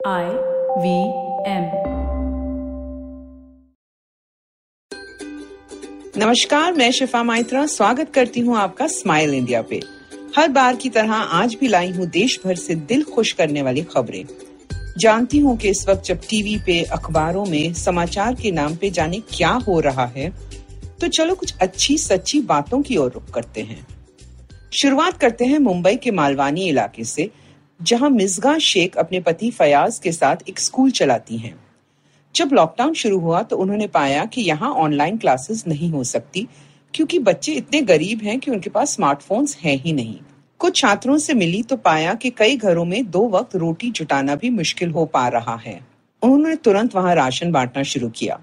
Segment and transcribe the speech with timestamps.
[0.00, 0.26] I
[0.78, 0.90] V
[1.44, 1.64] M.
[6.16, 9.80] नमस्कार, मैं शिफा माइत्रा, स्वागत करती हूँ आपका स्माइल इंडिया पे।
[10.36, 13.82] हर बार की तरह आज भी लाई हूँ देश भर से दिल खुश करने वाली
[13.84, 14.24] खबरें।
[14.98, 19.20] जानती हूँ कि इस वक्त जब टीवी पे, अखबारों में, समाचार के नाम पे जाने
[19.32, 20.30] क्या हो रहा है
[21.00, 23.86] तो चलो कुछ अच्छी सच्ची बातों की ओर रुख करते हैं।
[24.72, 27.30] शुरुआत करते हैं मुंबई के मालवानी इलाके से
[27.80, 31.54] जहाँ मिसगा शेख अपने पति फयाज के साथ एक स्कूल चलाती हैं।
[32.34, 36.46] जब लॉकडाउन शुरू हुआ तो उन्होंने पाया कि यहाँ ऑनलाइन क्लासेस नहीं हो सकती,
[36.94, 40.18] क्योंकि बच्चे इतने गरीब हैं कि उनके पास स्मार्टफोन्स हैं ही नहीं।
[40.60, 44.50] कुछ छात्रों से मिली तो पाया कि कई घरों में दो वक्त रोटी जुटाना भी
[44.50, 45.80] मुश्किल हो पा रहा है।
[46.22, 48.40] उन्होंने तुरंत वहाँ राशन बांटना शुरू किया।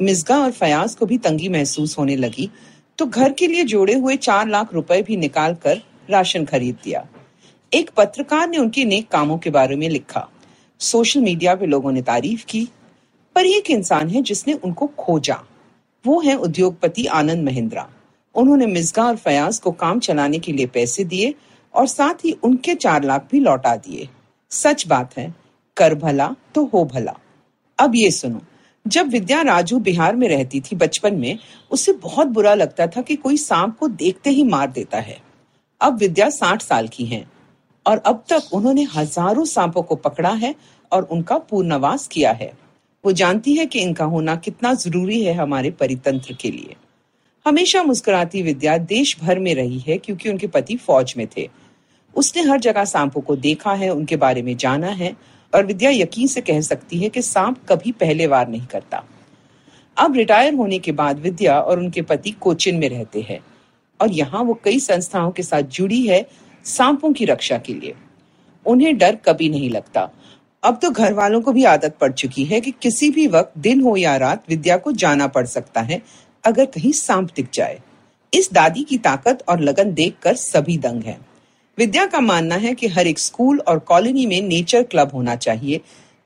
[0.00, 2.50] मिसगा और फयाज को भी तंगी महसूस होने लगी
[2.98, 7.06] तो घर के लिए जोड़े हुए चार लाख रुपए भी निकाल कर राशन खरीद दिया।
[7.74, 10.28] एक पत्रकार ने उनके नेक कामों के बारे में लिखा।
[10.78, 12.68] सोशल मीडिया पे लोगों ने तारीफ़ की।
[13.34, 15.42] पर एक इंसान है जिसने उनको खोजा।
[16.06, 17.90] वो है उद्योगपति आनंद महिंद्रा।
[18.34, 21.34] उन्होंने मिसगा और फयाज को काम चलाने के लिए पैसे दिए
[21.74, 24.08] और साथ ही उनके चार लाख भी लौटा दिए।
[24.50, 25.34] सच बात है,
[25.76, 27.14] कर भला तो हो भला।
[27.78, 28.40] अब ये सुनो,
[28.86, 31.38] जब विद्या राजू बिहार में रहती थी बचपन में,
[31.70, 35.18] उसे बहुत बुरा लगता था कि कोई सांप को देखते ही मार देता है।
[35.80, 37.32] अब विद्या साठ साल की हैं।
[37.86, 40.54] और अब तक उन्होंने हज़ारों सांपों को पकड़ा है
[40.92, 42.52] और उनका पूर्णवास किया है।
[43.04, 46.76] वो जानती है कि इनका होना कितना ज़रूरी है हमारे परितंत्र के लिए।
[47.46, 51.48] हमेशा मुस्कुराती विद्या देश भर में रही है क्योंकि उनके पति फौज में थे।
[52.16, 55.16] उसने हर जगह सांपों को देखा है, उनके बारे में जाना है
[55.52, 59.02] और विद्या यकीन से कह सकती है कि सांप कभी पहले वार नहीं करता।
[59.96, 63.38] अब रिटायर होने के बाद विद्या और उनके पति कोचिन में रहते हैं
[64.00, 66.26] और यहाँ वो कई संस्थाओं के साथ जुड़ी है
[66.64, 67.94] सांपों की रक्षा के लिए।
[68.66, 70.10] उन्हें डर कभी नहीं लगता।
[70.62, 73.80] अब तो घर वालों को भी आदत पड़ चुकी है कि किसी भी वक्त, दिन
[73.80, 76.02] हो या रात, विद्या को जाना पड़ सकता है,
[76.44, 77.80] अगर कहीं सांप दिख जाए।
[78.34, 81.26] इस दादी की ताकत और लगन देखकर सभी दंग हैं।
[81.78, 85.80] विद्या का मानना है कि हर एक स्कूल और कॉलोनी में नेचर क्लब होना चाहिए,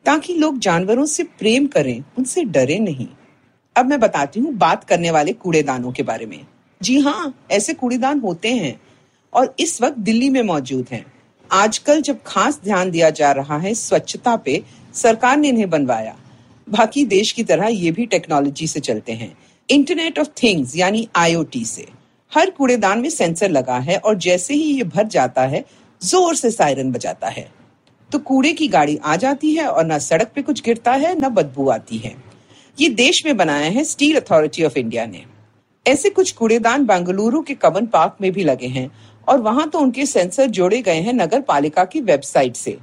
[0.05, 3.09] ताकि लोग जानवरों से प्रेम करें, उनसे डरे नहीं।
[3.77, 6.47] अब मैं बताती हूँ बात करने वाले कूड़ेदानों के बारे में।
[6.83, 8.81] जी हाँ ऐसे कूड़ेदान होते हैं।
[9.33, 11.05] और इस वक्त दिल्ली में मौजूद हैं।
[11.51, 14.63] आजकल जब खास ध्यान दिया जा रहा है, स्वच्छता पे
[14.95, 16.17] सरकार ने इन्हें बनवाया।
[16.69, 19.37] बाकी देश की तरह ये भी टेक्नोलॉजी से चलते हैं।
[19.69, 21.87] इंटरनेट ऑफ़ थिंग्स यानी आईओटी से।
[22.33, 25.65] हर कूड़ेदान में सेंसर लगा है और जैसे ही ये भर जाता है,
[26.03, 27.49] ज़ोर से सायरन बजाता है।
[28.11, 31.29] तो कूड़े की गाड़ी आ जाती है और न सड़क पे कुछ गिरता है, न
[31.29, 32.15] बदबू आती है।
[32.81, 35.25] ये देश में बनाया है स्टील अथॉरिटी ऑफ़ इंडिया ने।
[35.87, 38.91] ऐसे कुछ कूड़ेदान बेंगलुरु के कवन पार्क में भी लगे हैं
[39.27, 42.77] और वहाँ तो उनके सेंसर जोड़े गए हैं नगर पालिका की वेबसाइट से।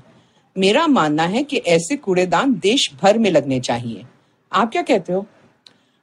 [0.56, 4.06] मेरा मानना है कि ऐसे कूड़ेदान देश भर में लगने चाहिए।
[4.52, 5.26] आप क्या कहते हो?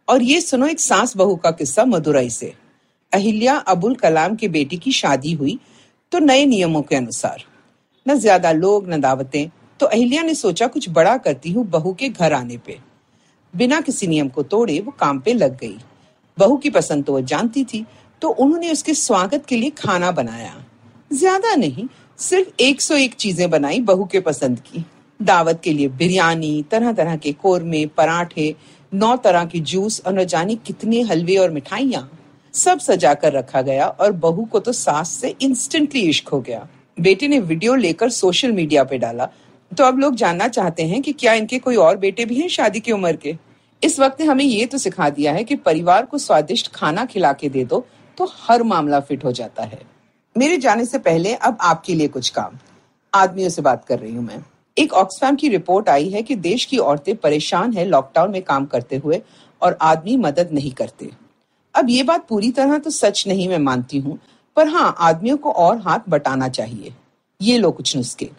[0.08, 2.52] और ये सुनो एक सास बहू का किस्सा मदुरई से।
[3.12, 5.58] अहिल्या अबुल कलाम की बेटी की शादी हुई
[6.12, 7.44] तो नए नियमों के अनुसार।
[8.06, 9.50] न ज़्यादा लोग, न दावतें
[9.80, 12.78] तो अहिल्या ने सोचा कुछ बड़ा करती हूँ बहू के घर आने पे।
[13.54, 15.76] बिना किसी नियम को तोड़े वो काम पे लग गई।
[16.38, 17.84] बहू की पसंद तो वो जानती थी
[18.22, 20.54] तो उन्होंने उसके स्वागत के लिए खाना बनाया।
[21.12, 21.86] ज़्यादा नहीं,
[22.18, 24.84] सिर्फ़ एक सौ एक चीज़ें बनाई बहू के पसंद की।
[25.20, 28.54] दावत के लिए बिरयानी तरह तरह के कोरमे, पराठे,
[28.92, 32.10] नौ तरह की जूस और न जाने कितने हलवे और मिठाइयाँ।
[32.54, 36.66] सब सजा कर रखा गया और बहू को तो सास से इंस्टेंटली इश्क हो गया।
[36.98, 39.28] बेटे ने वीडियो लेकर सोशल मीडिया पे डाला।
[39.72, 42.80] तो अब लोग जानना चाहते हैं कि क्या इनके कोई और बेटे भी हैं शादी
[42.80, 43.36] की उम्र के?
[43.82, 47.32] इस वक्त ने हमें ये तो सिखा दिया है कि परिवार को स्वादिष्ट खाना खिला
[47.32, 47.86] के दे दो
[48.20, 49.80] तो हर मामला फिट हो जाता है।
[50.36, 52.58] मेरे जाने से पहले अब आपके लिए कुछ काम।
[53.12, 54.42] आदमियों से बात कर रही हूँ मैं।
[54.76, 58.66] एक ऑक्सफैम की रिपोर्ट आई है कि देश की औरतें परेशान है लॉकडाउन में काम
[58.66, 59.20] करते हुए
[59.62, 61.10] और आदमी मदद नहीं करते।
[61.74, 64.18] अब ये बात पूरी तरह तो सच नहीं मैं मानती हूँ,
[64.56, 66.94] पर हाँ आदमियों को और हाथ बटाना चाहिए।
[67.40, 68.30] ये लो कुछ नुस्खे।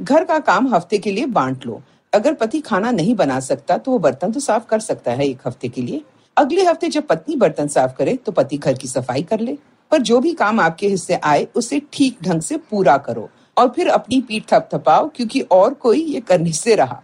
[0.00, 1.82] घर का काम हफ़्ते के लिए बांट लो।
[2.12, 5.46] अगर पति खाना नहीं बना सकता तो वो बर्तन तो साफ़ कर सकता है एक
[5.46, 6.02] हफ़्ते के लिए।
[6.36, 9.56] अगले हफ़्ते जब पत्नी बर्तन साफ़ करे तो पति घर की सफ़ाई कर ले।
[9.92, 13.88] पर जो भी काम आपके हिस्से आए, उसे ठीक ढंग से पूरा करो और फिर
[13.88, 17.00] अपनी पीठ थपथपाओ, क्योंकि और कोई ये करने से रहा।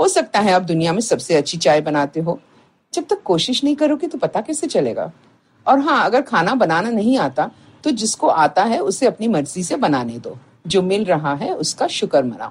[0.00, 2.38] हो सकता है आप दुनिया में सबसे अच्छी चाय बनाते हो।
[2.92, 5.10] जब तक कोशिश नहीं करोगे तो पता कैसे चलेगा?
[5.66, 7.50] और हाँ अगर खाना बनाना नहीं आता
[7.84, 11.86] तो जिसको आता है, उसे अपनी मर्ज़ी से बनाने दो। जो मिल रहा है, उसका
[11.88, 12.50] शुक्र मनाओ।